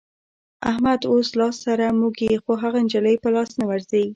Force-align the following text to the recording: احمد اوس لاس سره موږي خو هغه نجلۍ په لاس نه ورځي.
احمد 0.71 0.99
اوس 1.11 1.27
لاس 1.39 1.55
سره 1.65 1.85
موږي 2.01 2.29
خو 2.43 2.51
هغه 2.63 2.79
نجلۍ 2.85 3.15
په 3.23 3.29
لاس 3.35 3.51
نه 3.59 3.65
ورځي. 3.71 4.05